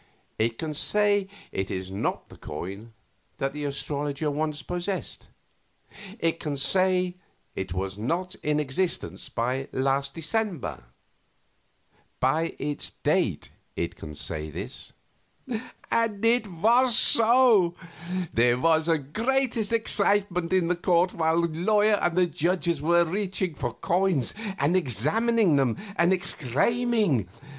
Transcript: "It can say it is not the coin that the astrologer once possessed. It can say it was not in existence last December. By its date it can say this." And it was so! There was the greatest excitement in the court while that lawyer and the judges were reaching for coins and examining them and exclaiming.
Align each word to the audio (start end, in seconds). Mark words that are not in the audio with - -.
"It 0.39 0.57
can 0.57 0.73
say 0.73 1.27
it 1.51 1.69
is 1.69 1.91
not 1.91 2.29
the 2.29 2.35
coin 2.37 2.93
that 3.37 3.53
the 3.53 3.65
astrologer 3.65 4.31
once 4.31 4.63
possessed. 4.63 5.27
It 6.17 6.39
can 6.39 6.57
say 6.57 7.17
it 7.55 7.75
was 7.75 7.99
not 7.99 8.33
in 8.41 8.59
existence 8.59 9.29
last 9.71 10.15
December. 10.15 10.85
By 12.19 12.55
its 12.57 12.89
date 13.03 13.49
it 13.75 13.95
can 13.95 14.15
say 14.15 14.49
this." 14.49 14.93
And 15.91 16.25
it 16.25 16.47
was 16.47 16.97
so! 16.97 17.75
There 18.33 18.57
was 18.57 18.87
the 18.87 18.97
greatest 18.97 19.71
excitement 19.71 20.51
in 20.51 20.67
the 20.67 20.75
court 20.75 21.13
while 21.13 21.41
that 21.41 21.55
lawyer 21.55 21.99
and 22.01 22.17
the 22.17 22.25
judges 22.25 22.81
were 22.81 23.05
reaching 23.05 23.53
for 23.53 23.71
coins 23.75 24.33
and 24.57 24.75
examining 24.75 25.57
them 25.57 25.77
and 25.95 26.11
exclaiming. 26.11 27.29